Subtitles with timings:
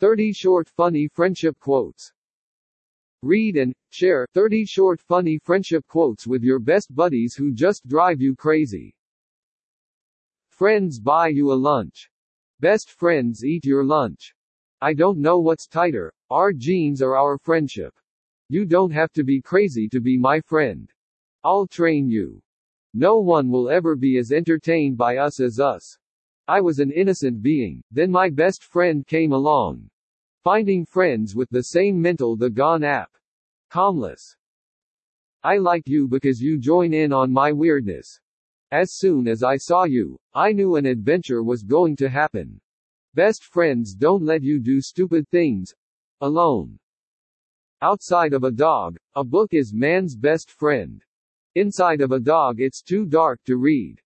[0.00, 2.10] 30 short funny friendship quotes.
[3.22, 8.18] Read and share 30 short funny friendship quotes with your best buddies who just drive
[8.18, 8.94] you crazy.
[10.48, 12.10] Friends buy you a lunch.
[12.60, 14.34] Best friends eat your lunch.
[14.80, 17.92] I don't know what's tighter, our jeans or our friendship.
[18.48, 20.90] You don't have to be crazy to be my friend.
[21.44, 22.40] I'll train you.
[22.94, 25.98] No one will ever be as entertained by us as us.
[26.48, 29.89] I was an innocent being, then my best friend came along.
[30.42, 33.10] Finding friends with the same mental the Gone app.
[33.68, 34.36] Calmless.
[35.42, 38.18] I like you because you join in on my weirdness.
[38.72, 42.58] As soon as I saw you, I knew an adventure was going to happen.
[43.12, 45.74] Best friends don't let you do stupid things
[46.22, 46.78] alone.
[47.82, 51.04] Outside of a dog, a book is man's best friend.
[51.54, 54.00] Inside of a dog, it's too dark to read.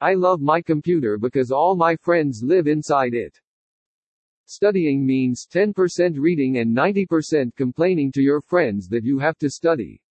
[0.00, 3.40] I love my computer because all my friends live inside it.
[4.52, 10.02] Studying means 10% reading and 90% complaining to your friends that you have to study.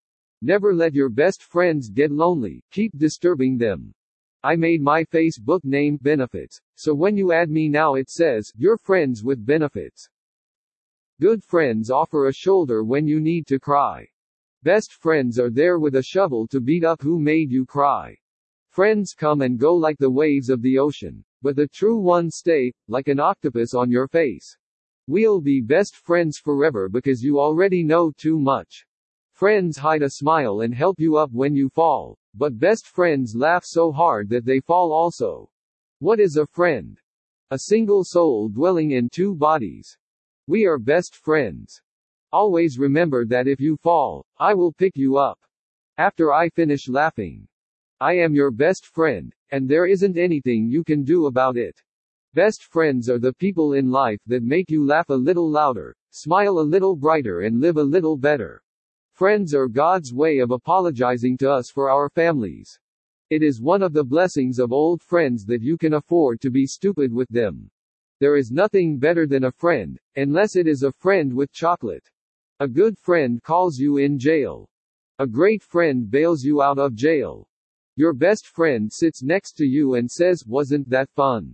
[0.41, 3.93] Never let your best friends get lonely, keep disturbing them.
[4.41, 8.77] I made my Facebook name Benefits, so when you add me now it says, You're
[8.77, 10.07] friends with benefits.
[11.19, 14.07] Good friends offer a shoulder when you need to cry.
[14.63, 18.15] Best friends are there with a shovel to beat up who made you cry.
[18.69, 22.71] Friends come and go like the waves of the ocean, but the true ones stay,
[22.87, 24.57] like an octopus on your face.
[25.07, 28.85] We'll be best friends forever because you already know too much.
[29.33, 33.63] Friends hide a smile and help you up when you fall, but best friends laugh
[33.65, 35.49] so hard that they fall also.
[35.99, 36.99] What is a friend?
[37.51, 39.97] A single soul dwelling in two bodies.
[40.47, 41.81] We are best friends.
[42.31, 45.39] Always remember that if you fall, I will pick you up.
[45.97, 47.47] After I finish laughing.
[47.99, 51.81] I am your best friend, and there isn't anything you can do about it.
[52.33, 56.59] Best friends are the people in life that make you laugh a little louder, smile
[56.59, 58.61] a little brighter, and live a little better.
[59.13, 62.79] Friends are God's way of apologizing to us for our families.
[63.29, 66.65] It is one of the blessings of old friends that you can afford to be
[66.65, 67.69] stupid with them.
[68.19, 72.07] There is nothing better than a friend, unless it is a friend with chocolate.
[72.59, 74.69] A good friend calls you in jail.
[75.17, 77.48] A great friend bails you out of jail.
[77.99, 81.53] Your best friend sits next to you and says, Wasn't that fun?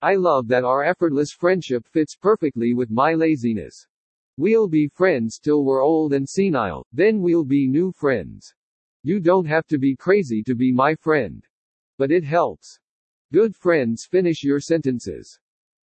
[0.00, 3.86] I love that our effortless friendship fits perfectly with my laziness.
[4.38, 8.54] We'll be friends till we're old and senile, then we'll be new friends.
[9.02, 11.46] You don't have to be crazy to be my friend.
[11.98, 12.78] But it helps.
[13.30, 15.38] Good friends finish your sentences.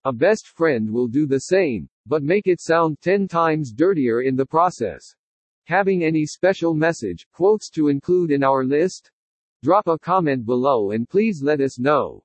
[0.06, 4.38] A best friend will do the same, but make it sound 10 times dirtier in
[4.38, 5.04] the process.
[5.66, 9.12] Having any special message, quotes to include in our list?
[9.62, 12.24] Drop a comment below and please let us know.